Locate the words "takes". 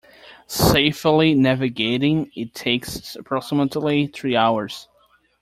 2.55-3.15